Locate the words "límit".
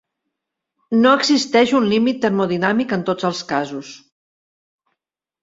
1.91-2.23